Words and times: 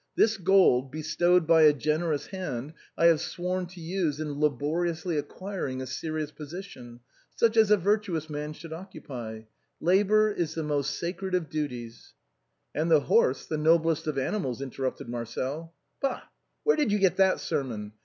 This 0.15 0.37
gold, 0.37 0.91
bestowed 0.91 1.43
THE 1.43 1.45
BILLOWS 1.45 1.69
OF 1.69 1.73
PACTOLUS. 1.75 1.75
85 1.75 1.75
by 1.75 1.77
a 1.77 1.79
generous 2.09 2.25
hand, 2.27 2.73
I 2.97 3.05
have 3.05 3.21
sworn 3.21 3.65
to 3.67 3.79
use 3.79 4.19
in 4.19 4.39
laboriously 4.39 5.15
acquiring 5.19 5.79
a 5.79 5.85
serious 5.85 6.31
position— 6.31 7.01
such 7.39 7.55
as 7.55 7.69
a 7.69 7.77
virtuous 7.77 8.27
man 8.27 8.53
should 8.53 8.73
occupy. 8.73 9.43
Labor 9.79 10.31
is 10.31 10.55
the 10.55 10.63
most 10.63 10.97
sacred 10.97 11.35
of 11.35 11.51
duties 11.51 12.15
—.""And 12.73 12.89
the 12.89 13.01
horse, 13.01 13.45
the 13.45 13.59
noblest 13.59 14.07
of 14.07 14.17
animals," 14.17 14.59
interrupted 14.59 15.07
Marcel." 15.07 15.71
Bah! 16.01 16.23
where 16.63 16.77
did 16.77 16.91
you 16.91 16.97
get 16.97 17.17
that 17.17 17.39
sermon 17.39 17.93